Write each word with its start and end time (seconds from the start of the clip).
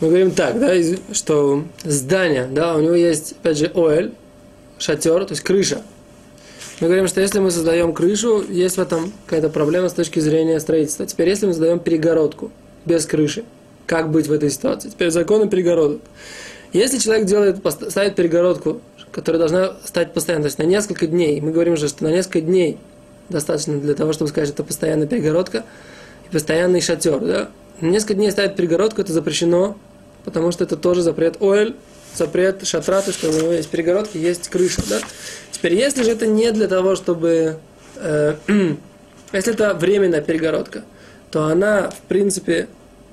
Мы 0.00 0.08
говорим 0.08 0.30
так, 0.30 0.58
да, 0.58 0.72
что 1.12 1.64
здание, 1.84 2.48
да, 2.50 2.74
у 2.74 2.80
него 2.80 2.94
есть, 2.94 3.32
опять 3.32 3.58
же, 3.58 3.70
оэль, 3.74 4.12
шатер, 4.78 5.26
то 5.26 5.32
есть 5.32 5.42
крыша. 5.42 5.82
Мы 6.80 6.86
говорим, 6.86 7.06
что 7.06 7.20
если 7.20 7.38
мы 7.38 7.50
создаем 7.50 7.92
крышу, 7.92 8.42
есть 8.48 8.78
в 8.78 8.80
этом 8.80 9.12
какая-то 9.26 9.50
проблема 9.50 9.90
с 9.90 9.92
точки 9.92 10.18
зрения 10.18 10.58
строительства. 10.58 11.04
Теперь, 11.04 11.28
если 11.28 11.44
мы 11.44 11.52
создаем 11.52 11.78
перегородку 11.80 12.50
без 12.86 13.04
крыши, 13.04 13.44
как 13.84 14.10
быть 14.10 14.26
в 14.26 14.32
этой 14.32 14.48
ситуации? 14.48 14.88
Теперь 14.88 15.10
законы 15.10 15.48
перегородок. 15.50 16.00
Если 16.72 16.96
человек 16.96 17.26
делает, 17.26 17.58
ставит 17.90 18.16
перегородку, 18.16 18.80
которая 19.12 19.38
должна 19.38 19.76
стать 19.84 20.14
постоянной, 20.14 20.44
то 20.44 20.46
есть 20.46 20.58
на 20.58 20.62
несколько 20.62 21.06
дней, 21.06 21.42
мы 21.42 21.50
говорим 21.50 21.76
же, 21.76 21.88
что 21.88 22.04
на 22.04 22.08
несколько 22.08 22.40
дней 22.40 22.78
достаточно 23.28 23.78
для 23.78 23.94
того, 23.94 24.14
чтобы 24.14 24.30
сказать, 24.30 24.48
что 24.48 24.54
это 24.54 24.64
постоянная 24.64 25.06
перегородка 25.06 25.64
и 26.26 26.32
постоянный 26.32 26.80
шатер, 26.80 27.18
да? 27.18 27.50
На 27.82 27.88
несколько 27.88 28.14
дней 28.14 28.30
ставить 28.30 28.56
перегородку, 28.56 29.02
это 29.02 29.12
запрещено, 29.12 29.76
потому 30.24 30.52
что 30.52 30.64
это 30.64 30.76
тоже 30.76 31.02
запрет 31.02 31.40
оэль, 31.40 31.74
запрет 32.14 32.66
шатра, 32.66 33.02
то, 33.02 33.12
что 33.12 33.30
у 33.30 33.32
него 33.32 33.52
есть 33.52 33.68
перегородки, 33.68 34.16
есть 34.16 34.48
крыша, 34.48 34.82
да? 34.88 35.00
Теперь, 35.50 35.74
если 35.74 36.02
же 36.02 36.10
это 36.10 36.26
не 36.26 36.50
для 36.52 36.68
того, 36.68 36.96
чтобы... 36.96 37.58
Э, 37.96 38.34
если 39.32 39.52
это 39.52 39.74
временная 39.74 40.20
перегородка, 40.20 40.84
то 41.30 41.44
она, 41.44 41.90
в 41.90 42.00
принципе, 42.08 42.68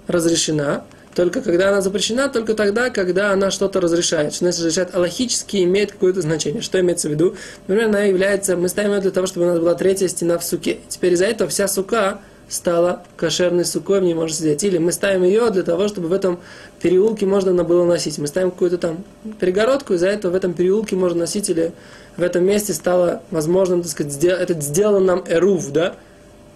разрешена, 0.07 0.85
только 1.17 1.41
когда 1.41 1.69
она 1.69 1.81
запрещена, 1.81 2.29
только 2.29 2.53
тогда, 2.53 2.91
когда 2.91 3.31
она 3.31 3.49
что-то 3.49 3.81
разрешает. 3.81 4.33
Что 4.33 4.45
значит 4.45 4.59
разрешает? 4.59 4.93
Аллахически 4.93 5.63
имеет 5.63 5.91
какое-то 5.91 6.21
значение. 6.21 6.61
Что 6.61 6.79
имеется 6.79 7.07
в 7.07 7.11
виду? 7.11 7.35
Например, 7.67 7.89
она 7.89 8.03
является, 8.03 8.55
мы 8.55 8.69
ставим 8.69 8.93
ее 8.93 9.01
для 9.01 9.09
того, 9.09 9.25
чтобы 9.25 9.47
у 9.47 9.49
нас 9.49 9.59
была 9.59 9.73
третья 9.73 10.07
стена 10.09 10.37
в 10.37 10.43
суке. 10.43 10.77
Теперь 10.87 11.13
из-за 11.13 11.25
этого 11.25 11.49
вся 11.49 11.67
сука 11.67 12.19
стала 12.49 13.03
кошерной 13.15 13.65
сукой, 13.65 13.99
в 13.99 14.03
ней 14.03 14.13
можно 14.13 14.35
сидеть. 14.35 14.63
Или 14.63 14.77
мы 14.77 14.91
ставим 14.91 15.23
ее 15.23 15.49
для 15.49 15.63
того, 15.63 15.87
чтобы 15.87 16.07
в 16.07 16.13
этом 16.13 16.39
переулке 16.81 17.25
можно 17.25 17.63
было 17.63 17.85
носить. 17.85 18.17
Мы 18.17 18.27
ставим 18.27 18.51
какую-то 18.51 18.77
там 18.77 19.03
перегородку, 19.39 19.93
из-за 19.93 20.07
этого 20.07 20.31
в 20.31 20.35
этом 20.35 20.53
переулке 20.53 20.95
можно 20.95 21.19
носить, 21.19 21.49
или 21.49 21.73
в 22.15 22.21
этом 22.21 22.45
месте 22.45 22.73
стало 22.73 23.21
возможным, 23.31 23.81
так 23.81 23.91
сказать, 23.91 24.23
это 24.23 24.59
сделал 24.61 24.99
нам 24.99 25.23
эрув, 25.27 25.69
да, 25.71 25.95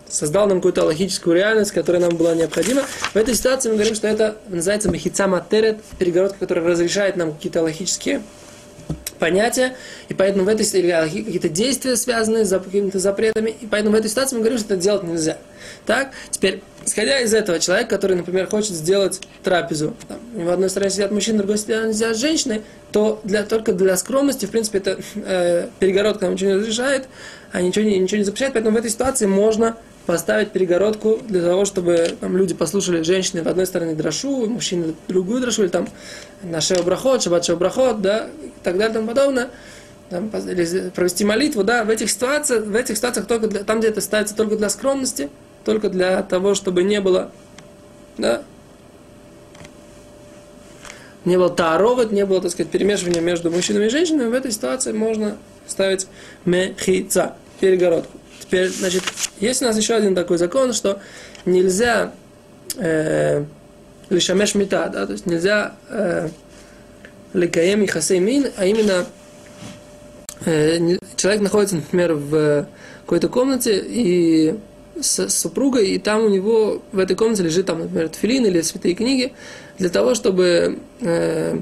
создал 0.10 0.48
нам 0.48 0.58
какую-то 0.58 0.84
логическую 0.84 1.36
реальность, 1.36 1.72
которая 1.72 2.02
нам 2.02 2.16
была 2.16 2.36
необходима. 2.36 2.84
В 3.14 3.16
этой 3.16 3.36
ситуации 3.36 3.70
мы 3.70 3.76
говорим, 3.76 3.96
что 3.96 4.08
это 4.08 4.36
называется 4.48 4.90
мехица 4.90 5.28
матерет, 5.28 5.78
перегородка, 6.00 6.40
которая 6.40 6.66
разрешает 6.66 7.16
нам 7.16 7.34
какие-то 7.34 7.62
логические 7.62 8.22
понятия, 9.22 9.76
и 10.10 10.16
поэтому 10.16 10.46
в 10.46 10.48
этой 10.48 10.66
какие-то 10.66 11.48
действия 11.48 11.96
связанные 11.96 12.44
с 12.44 12.50
какими-то 12.60 12.98
запретами, 12.98 13.52
и 13.62 13.68
поэтому 13.68 13.96
в 13.96 14.00
этой 14.00 14.10
ситуации 14.10 14.36
мы 14.36 14.42
говорим, 14.42 14.58
что 14.58 14.74
это 14.74 14.82
делать 14.82 15.04
нельзя. 15.04 15.38
Так, 15.86 16.10
теперь, 16.32 16.64
исходя 16.84 17.20
из 17.20 17.32
этого, 17.34 17.60
человек, 17.60 17.88
который, 17.88 18.18
например, 18.18 18.48
хочет 18.48 18.72
сделать 18.72 19.22
трапезу, 19.44 19.96
там, 20.08 20.18
в 20.34 20.50
одной 20.50 20.72
стороне 20.72 20.90
сидят 20.90 21.12
мужчины, 21.12 21.36
в 21.36 21.42
другой 21.42 21.60
стороне 21.60 21.94
сидят 21.94 22.18
женщины, 22.18 22.64
то 22.92 23.22
для, 23.24 23.44
только 23.44 23.74
для 23.74 23.96
скромности, 23.96 24.48
в 24.48 24.50
принципе, 24.50 24.80
это 24.80 25.00
э, 25.16 25.68
перегородка 25.80 26.26
нам 26.26 26.34
ничего 26.34 26.50
не 26.50 26.56
разрешает, 26.58 27.08
а 27.52 27.62
ничего 27.62 27.86
ничего 27.86 28.18
не 28.18 28.24
запрещает, 28.24 28.54
поэтому 28.54 28.76
в 28.76 28.80
этой 28.80 28.90
ситуации 28.90 29.28
можно 29.28 29.78
поставить 30.06 30.52
перегородку 30.52 31.20
для 31.28 31.42
того, 31.42 31.66
чтобы 31.66 32.16
там, 32.20 32.36
люди 32.36 32.54
послушали 32.54 33.04
женщины 33.04 33.44
в 33.44 33.48
одной 33.48 33.66
стороне 33.66 33.94
дрошу, 33.94 34.48
мужчины 34.48 34.96
другую 35.08 35.42
дрошу, 35.42 35.64
или 35.64 35.70
там 35.70 35.88
на 36.44 36.62
шеобрахот, 36.62 37.22
шабат 37.22 37.46
шеобрахот, 37.46 38.02
да, 38.02 38.28
и 38.44 38.52
так 38.64 38.78
далее 38.78 38.92
и 38.92 38.94
тому 38.94 39.08
подобное, 39.08 39.50
там, 40.10 40.30
или 40.30 40.90
провести 40.90 41.24
молитву, 41.24 41.64
да, 41.64 41.84
в 41.84 41.90
этих 41.90 42.10
ситуациях, 42.10 42.66
в 42.66 42.76
этих 42.76 42.98
ситуациях 42.98 43.28
только 43.28 43.48
для, 43.48 43.64
там, 43.64 43.80
где 43.80 43.90
это 43.90 44.02
ставится 44.02 44.36
только 44.36 44.56
для 44.56 44.70
скромности, 44.70 45.30
только 45.64 45.90
для 45.90 46.22
того, 46.24 46.56
чтобы 46.56 46.84
не 46.84 47.00
было, 47.00 47.32
да, 48.18 48.44
не 51.26 51.38
было 51.38 51.50
тааровод, 51.50 52.12
не 52.12 52.26
было, 52.26 52.42
так 52.42 52.52
сказать, 52.52 52.72
перемешивания 52.72 53.22
между 53.22 53.52
мужчинами 53.52 53.86
и 53.86 53.90
женщинами, 53.90 54.30
в 54.30 54.34
этой 54.34 54.52
ситуации 54.52 54.92
можно 54.92 55.38
ставить 55.68 56.08
мехица, 56.46 57.36
перегородку. 57.60 58.18
Теперь, 58.52 58.68
значит, 58.68 59.04
есть 59.40 59.62
у 59.62 59.66
нас 59.66 59.78
еще 59.78 59.94
один 59.94 60.14
такой 60.14 60.38
закон, 60.38 60.74
что 60.74 61.00
нельзя 61.46 62.12
э, 62.76 63.46
лишамеш 64.10 64.56
мета, 64.56 64.90
да, 64.90 65.06
то 65.06 65.14
есть 65.14 65.26
нельзя 65.26 65.76
э, 65.88 66.28
лекаем 67.32 67.82
и 67.82 67.88
хасеймин, 67.88 68.48
а 68.58 68.66
именно 68.66 69.06
э, 70.44 70.98
человек 71.16 71.42
находится, 71.42 71.78
например, 71.78 72.16
в 72.16 72.68
какой-то 73.06 73.30
комнате 73.30 73.82
и 73.88 74.56
с 75.00 75.30
супругой, 75.30 75.92
и 75.92 75.98
там 75.98 76.26
у 76.26 76.28
него 76.28 76.82
в 76.92 77.00
этой 77.00 77.16
комнате 77.16 77.44
лежит, 77.44 77.68
там, 77.68 77.80
например, 77.80 78.10
тфилин 78.10 78.48
или 78.48 78.60
святые 78.60 78.96
книги, 78.96 79.32
для 79.78 79.88
того, 79.88 80.14
чтобы 80.14 80.80
э, 81.00 81.58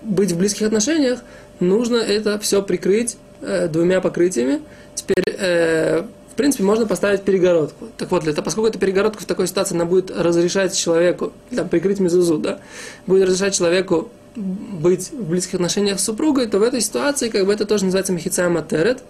быть 0.00 0.32
в 0.32 0.38
близких 0.38 0.68
отношениях, 0.68 1.18
нужно 1.60 1.96
это 1.96 2.38
все 2.38 2.62
прикрыть 2.62 3.18
э, 3.42 3.68
двумя 3.68 4.00
покрытиями. 4.00 4.62
Теперь, 4.94 5.24
э, 5.26 6.02
в 6.32 6.34
принципе, 6.36 6.64
можно 6.64 6.86
поставить 6.86 7.22
перегородку. 7.22 7.88
Так 7.96 8.10
вот, 8.10 8.24
для 8.24 8.32
того, 8.32 8.44
поскольку 8.44 8.68
эта 8.68 8.78
перегородка 8.78 9.22
в 9.22 9.26
такой 9.26 9.46
ситуации, 9.46 9.74
она 9.74 9.84
будет 9.84 10.10
разрешать 10.10 10.76
человеку, 10.76 11.32
там, 11.54 11.68
прикрыть 11.68 12.00
мезузу, 12.00 12.38
да, 12.38 12.58
будет 13.06 13.28
разрешать 13.28 13.56
человеку 13.56 14.10
быть 14.36 15.10
в 15.12 15.28
близких 15.28 15.54
отношениях 15.54 16.00
с 16.00 16.04
супругой, 16.04 16.48
то 16.48 16.58
в 16.58 16.62
этой 16.62 16.80
ситуации, 16.80 17.28
как 17.28 17.46
бы 17.46 17.52
это 17.52 17.66
тоже 17.66 17.84
называется 17.84 18.12
мехица 18.12 18.48
матерет, 18.48 19.02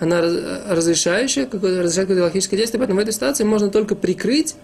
она 0.00 0.20
разрешающая, 0.68 1.46
какое-то, 1.46 1.82
разрешает 1.82 2.08
какое-то 2.08 2.24
логическое 2.24 2.56
действие, 2.56 2.80
поэтому 2.80 2.98
в 2.98 3.02
этой 3.02 3.12
ситуации 3.12 3.44
можно 3.44 3.70
только 3.70 3.94
прикрыть, 3.94 4.56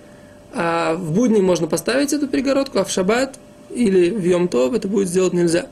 а 0.53 0.95
в 0.95 1.13
будни 1.13 1.41
можно 1.41 1.69
поставить 1.69 2.13
эту 2.13 2.27
перегородку, 2.27 2.79
а 2.79 2.85
в 2.85 2.91
шаббат 2.91 3.37
или 3.71 4.11
в 4.11 4.25
йом 4.25 4.47
это 4.47 4.89
будет 4.89 5.09
сделать 5.09 5.33
нельзя. 5.33 5.67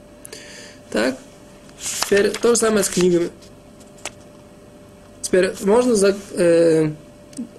Так, 0.90 1.16
теперь 1.80 2.30
то 2.30 2.50
же 2.50 2.56
самое 2.56 2.84
с 2.84 2.88
книгами. 2.88 3.30
Теперь 5.26 5.54
можно, 5.64 5.96
за, 5.96 6.16
э, 6.34 6.90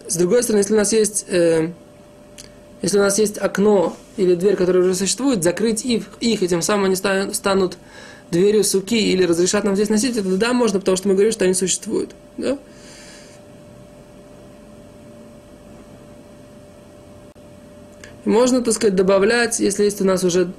с 0.08 0.16
другой 0.16 0.42
стороны, 0.42 0.62
если 0.62 0.74
у 0.74 0.78
нас 0.78 0.94
есть, 0.94 1.26
э, 1.28 1.72
если 2.82 2.98
у 2.98 3.02
нас 3.02 3.20
есть 3.20 3.38
окно 3.38 3.94
или 4.16 4.36
дверь, 4.36 4.56
которая 4.56 4.84
уже 4.84 4.96
существует, 4.96 5.44
закрыть 5.44 5.84
их, 5.84 6.06
их 6.22 6.44
и 6.44 6.48
тем 6.48 6.62
самым 6.62 6.86
они 6.86 6.96
станут, 6.96 7.36
станут 7.36 7.78
дверью 8.32 8.64
суки 8.64 9.12
или 9.12 9.26
разрешат 9.26 9.66
нам 9.66 9.76
здесь 9.76 9.90
носить, 9.90 10.16
это 10.16 10.38
да, 10.38 10.54
можно, 10.54 10.80
потому 10.80 10.96
что 10.96 11.10
мы 11.10 11.16
говорим, 11.16 11.34
что 11.34 11.44
они 11.44 11.54
существуют. 11.54 12.12
Да? 12.38 12.58
можно, 18.24 18.62
так 18.62 18.74
сказать, 18.76 18.96
добавлять, 18.96 19.60
если 19.60 19.84
есть 19.84 20.00
у 20.00 20.06
нас 20.06 20.24
уже 20.24 20.54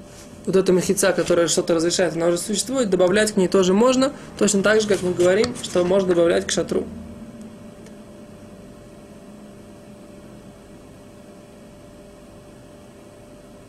вот 0.49 0.57
эта 0.57 0.73
махица, 0.73 1.13
которая 1.13 1.47
что-то 1.47 1.75
разрешает, 1.75 2.17
она 2.17 2.29
уже 2.29 2.39
существует, 2.39 2.89
добавлять 2.89 3.33
к 3.33 3.37
ней 3.37 3.49
тоже 3.49 3.75
можно, 3.75 4.15
точно 4.39 4.63
так 4.63 4.81
же, 4.81 4.89
как 4.89 5.03
мы 5.03 5.13
говорим, 5.13 5.55
что 5.63 5.85
можно 5.85 6.09
добавлять 6.09 6.47
к 6.47 6.51
шатру. 6.51 6.87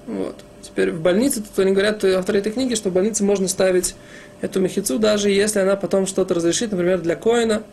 Вот. 0.08 0.38
Теперь 0.62 0.92
в 0.92 1.02
больнице, 1.02 1.42
тут 1.42 1.60
они 1.60 1.74
говорят, 1.74 2.02
авторы 2.06 2.40
этой 2.40 2.54
книги, 2.54 2.76
что 2.76 2.92
в 2.92 2.94
больнице 2.94 3.26
можно 3.26 3.50
ставить 3.50 3.96
эту 4.40 4.62
мехицу, 4.62 5.00
даже 5.00 5.30
если 5.30 5.60
она 5.60 5.76
потом 5.76 6.08
что-то 6.08 6.34
разрешит, 6.34 6.72
например, 6.72 7.02
для 7.02 7.18
коина 7.18 7.64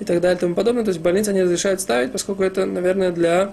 и 0.00 0.04
так 0.04 0.20
далее 0.20 0.36
и 0.36 0.40
тому 0.40 0.54
подобное. 0.54 0.84
То 0.84 0.90
есть 0.90 1.00
в 1.00 1.02
больнице 1.02 1.30
они 1.30 1.42
разрешают 1.42 1.80
ставить, 1.80 2.12
поскольку 2.12 2.42
это, 2.42 2.66
наверное, 2.66 3.10
для, 3.12 3.52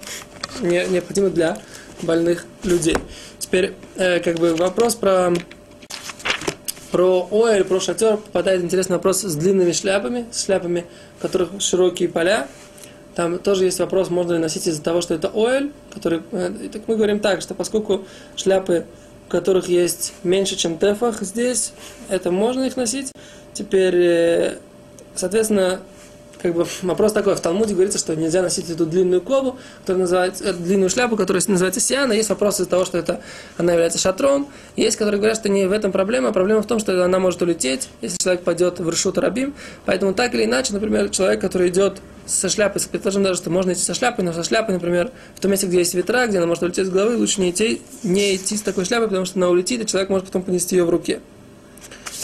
не, 0.62 0.86
необходимо 0.88 1.30
для 1.30 1.58
больных 2.02 2.46
людей. 2.64 2.98
Теперь, 3.40 3.74
э, 3.96 4.20
как 4.20 4.38
бы 4.38 4.56
вопрос 4.56 4.96
про 4.96 5.34
про 6.92 7.28
оэль, 7.32 7.64
про 7.64 7.80
шатер 7.80 8.18
попадает 8.18 8.62
интересный 8.62 8.98
вопрос 8.98 9.22
с 9.22 9.36
длинными 9.36 9.72
шляпами, 9.72 10.26
с 10.30 10.44
шляпами, 10.44 10.86
у 11.18 11.22
которых 11.22 11.50
широкие 11.60 12.10
поля. 12.10 12.48
Там 13.16 13.40
тоже 13.40 13.66
есть 13.66 13.80
вопрос, 13.80 14.10
можно 14.10 14.34
ли 14.34 14.40
носить 14.40 14.68
из-за 14.68 14.82
того, 14.82 15.02
что 15.02 15.14
это 15.14 15.32
оэль, 15.34 15.72
который... 15.94 16.22
Э, 16.32 16.52
так 16.72 16.84
мы 16.88 16.96
говорим 16.96 17.20
так, 17.20 17.42
что 17.42 17.54
поскольку 17.54 18.06
шляпы, 18.36 18.86
у 19.28 19.32
которых 19.32 19.70
есть 19.70 20.14
меньше, 20.24 20.56
чем 20.56 20.78
тефах 20.78 21.22
здесь, 21.22 21.74
это 22.10 22.32
можно 22.32 22.64
их 22.64 22.76
носить. 22.76 23.12
Теперь, 23.54 23.96
э, 23.96 24.58
соответственно, 25.16 25.82
как 26.42 26.54
бы 26.54 26.66
вопрос 26.82 27.14
такой, 27.14 27.36
в 27.36 27.40
Талмуде 27.40 27.74
говорится, 27.74 28.00
что 28.00 28.16
нельзя 28.16 28.42
носить 28.42 28.70
эту 28.70 28.86
длинную 28.86 29.22
кову, 29.22 29.58
которая 29.82 30.02
называется, 30.02 30.44
эту 30.44 30.60
длинную 30.60 30.90
шляпу, 30.90 31.16
которая 31.16 31.44
называется 31.48 31.80
сиана. 31.80 32.14
Есть 32.14 32.30
вопрос 32.30 32.56
из-за 32.56 32.70
того, 32.70 32.86
что 32.86 32.98
это, 32.98 33.22
она 33.58 33.74
является 33.74 34.00
шатром. 34.00 34.48
Есть, 34.76 34.98
которые 34.98 35.20
говорят, 35.20 35.38
что 35.38 35.50
не 35.50 35.68
в 35.68 35.72
этом 35.72 35.92
проблема, 35.92 36.30
а 36.30 36.32
проблема 36.32 36.62
в 36.62 36.68
том, 36.68 36.80
что 36.80 37.04
она 37.04 37.20
может 37.20 37.42
улететь, 37.42 37.90
если 38.02 38.18
человек 38.18 38.44
пойдет 38.44 38.80
в 38.80 38.90
Ршут 38.90 39.18
Рабим. 39.18 39.54
Поэтому 39.86 40.14
так 40.14 40.34
или 40.34 40.46
иначе, 40.46 40.74
например, 40.74 41.10
человек, 41.10 41.42
который 41.42 41.70
идет 41.70 42.02
со 42.26 42.50
шляпой, 42.50 42.82
предположим 42.90 43.24
даже, 43.24 43.38
что 43.38 43.50
можно 43.50 43.74
идти 43.74 43.82
со 43.82 43.94
шляпой, 43.94 44.24
но 44.24 44.34
со 44.34 44.44
шляпой, 44.44 44.76
например, 44.76 45.12
в 45.36 45.40
том 45.40 45.52
месте, 45.52 45.68
где 45.68 45.80
есть 45.80 45.94
ветра, 45.94 46.28
где 46.28 46.38
она 46.38 46.48
может 46.48 46.64
улететь 46.64 46.88
с 46.88 46.90
головы, 46.90 47.18
лучше 47.18 47.42
не 47.42 47.52
идти, 47.52 47.82
не 48.04 48.36
идти 48.36 48.56
с 48.58 48.62
такой 48.62 48.86
шляпой, 48.86 49.08
потому 49.08 49.26
что 49.26 49.38
она 49.40 49.50
улетит, 49.50 49.82
и 49.82 49.86
человек 49.86 50.10
может 50.10 50.28
потом 50.28 50.44
понести 50.44 50.76
ее 50.76 50.86
в 50.86 50.90
руке. 50.90 51.20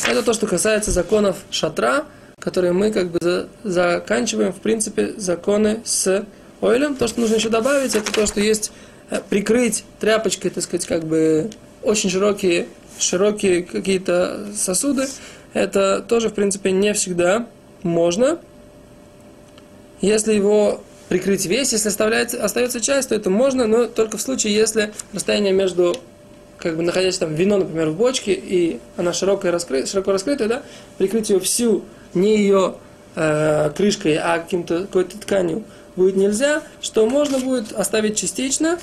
Это 0.07 0.23
то, 0.23 0.33
что 0.33 0.47
касается 0.47 0.91
законов 0.91 1.37
шатра 1.49 2.05
которые 2.39 2.71
мы 2.71 2.91
как 2.91 3.09
бы 3.09 3.17
за, 3.19 3.49
заканчиваем, 3.63 4.53
в 4.53 4.61
принципе, 4.61 5.13
законы 5.17 5.81
с 5.83 6.23
ойлем. 6.61 6.95
То, 6.95 7.07
что 7.07 7.19
нужно 7.19 7.35
еще 7.35 7.49
добавить, 7.49 7.95
это 7.95 8.11
то, 8.13 8.27
что 8.27 8.39
есть 8.39 8.71
э, 9.09 9.19
прикрыть 9.27 9.83
тряпочкой, 9.99 10.51
так 10.51 10.63
сказать, 10.63 10.85
как 10.85 11.03
бы 11.03 11.49
очень 11.81 12.11
широкие, 12.11 12.67
широкие 12.99 13.63
какие-то 13.63 14.49
сосуды, 14.55 15.07
это 15.53 16.05
тоже, 16.07 16.29
в 16.29 16.33
принципе, 16.33 16.71
не 16.71 16.93
всегда 16.93 17.47
можно. 17.81 18.39
Если 20.01 20.35
его 20.35 20.83
прикрыть 21.09 21.47
весь, 21.47 21.71
если 21.71 21.89
оставляется, 21.89 22.43
остается 22.43 22.79
часть, 22.79 23.09
то 23.09 23.15
это 23.15 23.31
можно, 23.31 23.65
но 23.65 23.87
только 23.87 24.17
в 24.17 24.21
случае, 24.21 24.53
если 24.53 24.93
расстояние 25.11 25.53
между 25.53 25.95
как 26.57 26.75
бы 26.75 26.83
находясь 26.83 27.17
там 27.17 27.35
вино, 27.35 27.57
например, 27.57 27.89
в 27.89 27.95
бочке, 27.95 28.33
и 28.33 28.79
она 28.95 29.13
широкая, 29.13 29.51
раскры, 29.51 29.85
широко 29.85 30.11
раскрытая, 30.11 30.47
да, 30.47 30.63
прикрыть 30.97 31.29
ее 31.29 31.39
всю, 31.39 31.83
не 32.13 32.37
ее 32.37 32.75
э, 33.15 33.69
крышкой, 33.75 34.17
а 34.17 34.39
каким-то 34.39 34.81
какой-то 34.81 35.17
тканью 35.19 35.63
будет 35.95 36.15
нельзя, 36.15 36.61
что 36.81 37.07
можно 37.09 37.39
будет 37.39 37.73
оставить 37.73 38.17
частично, 38.17 38.79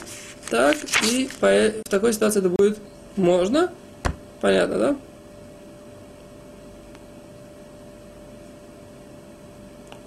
так, 0.50 0.76
и 1.08 1.30
по, 1.40 1.48
в 1.84 1.88
такой 1.88 2.12
ситуации 2.12 2.40
это 2.40 2.48
будет 2.50 2.78
можно. 3.16 3.70
Понятно, 4.40 4.78
да? 4.78 4.96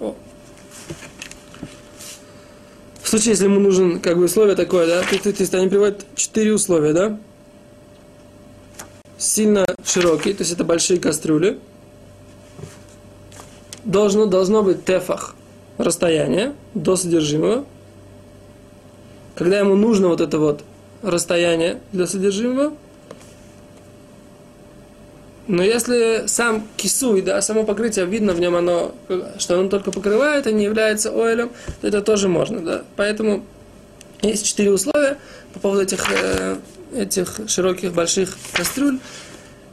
О. 0.00 0.14
В 3.02 3.08
случае, 3.08 3.30
если 3.30 3.44
ему 3.44 3.58
нужен 3.58 4.00
как 4.00 4.16
бы 4.16 4.24
условие 4.24 4.54
такое, 4.54 4.86
да, 4.86 5.02
то, 5.02 5.18
то, 5.18 5.32
то 5.32 5.42
есть 5.42 5.54
они 5.54 5.68
приводят 5.68 6.04
четыре 6.14 6.52
условия, 6.52 6.92
да? 6.92 7.18
Сильно 9.16 9.66
широкий, 9.84 10.34
то 10.34 10.42
есть 10.42 10.52
это 10.52 10.62
большие 10.62 11.00
кастрюли. 11.00 11.58
Должно, 13.88 14.26
должно 14.26 14.62
быть 14.62 14.84
тефах, 14.84 15.34
расстояние 15.78 16.52
до 16.74 16.94
содержимого. 16.94 17.64
Когда 19.34 19.58
ему 19.60 19.76
нужно 19.76 20.08
вот 20.08 20.20
это 20.20 20.38
вот 20.38 20.62
расстояние 21.00 21.80
для 21.92 22.06
содержимого. 22.06 22.74
Но 25.46 25.62
если 25.62 26.24
сам 26.26 26.68
кисуй, 26.76 27.22
да, 27.22 27.40
само 27.40 27.64
покрытие 27.64 28.04
видно 28.04 28.34
в 28.34 28.40
нем, 28.40 28.56
оно, 28.56 28.94
что 29.38 29.58
оно 29.58 29.70
только 29.70 29.90
покрывает, 29.90 30.46
а 30.46 30.52
не 30.52 30.64
является 30.64 31.10
ойлем, 31.10 31.50
то 31.80 31.88
это 31.88 32.02
тоже 32.02 32.28
можно, 32.28 32.60
да. 32.60 32.82
Поэтому 32.96 33.42
есть 34.20 34.44
четыре 34.44 34.70
условия 34.70 35.16
по 35.54 35.60
поводу 35.60 35.80
этих, 35.84 36.04
э, 36.12 36.56
этих 36.94 37.40
широких 37.46 37.94
больших 37.94 38.36
кастрюль. 38.52 38.98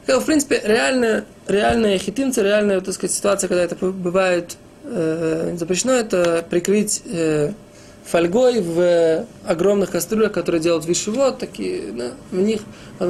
В 0.07 0.25
принципе, 0.25 0.61
реальная, 0.63 1.25
реальная 1.47 1.97
хитимца, 1.97 2.43
реальная, 2.43 2.79
так 2.81 2.93
сказать, 2.93 3.15
ситуация, 3.15 3.47
когда 3.47 3.63
это 3.63 3.75
бывает 3.75 4.57
э, 4.83 5.55
запрещено, 5.57 5.93
это 5.93 6.45
прикрыть 6.47 7.01
э, 7.05 7.53
фольгой 8.05 8.61
в 8.61 9.25
огромных 9.45 9.91
кастрюлях, 9.91 10.31
которые 10.31 10.61
делают 10.61 10.85
вишивот, 10.85 11.39
такие, 11.39 11.91
да, 11.91 12.11
в 12.31 12.39
них 12.39 12.61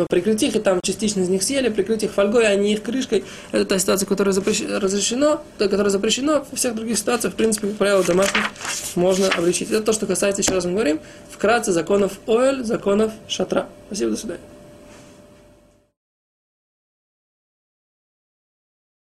прикрыть 0.09 0.41
их, 0.43 0.55
и 0.55 0.59
там 0.59 0.79
частично 0.81 1.19
из 1.21 1.29
них 1.29 1.43
съели, 1.43 1.69
прикрыть 1.69 2.03
их 2.03 2.11
фольгой, 2.11 2.47
а 2.47 2.55
не 2.55 2.73
их 2.73 2.83
крышкой. 2.83 3.25
Это 3.51 3.65
та 3.65 3.79
ситуация, 3.79 4.07
которая 4.07 4.33
запрещено, 4.33 4.79
разрешено, 4.79 5.41
которая 5.57 5.89
запрещено. 5.89 6.45
Во 6.49 6.55
всех 6.55 6.75
других 6.75 6.97
ситуациях, 6.97 7.33
в 7.33 7.35
принципе, 7.35 7.67
как 7.67 7.75
правило, 7.77 8.03
домашних 8.03 8.43
можно 8.95 9.27
обличить. 9.27 9.69
Это 9.69 9.81
то, 9.81 9.93
что 9.93 10.05
касается, 10.05 10.41
еще 10.41 10.53
раз 10.53 10.65
мы 10.65 10.71
говорим, 10.71 11.01
вкратце 11.29 11.73
законов 11.73 12.13
оэль, 12.25 12.63
законов 12.63 13.11
шатра. 13.27 13.67
Спасибо, 13.87 14.11
до 14.11 14.17
свидания. 14.17 14.54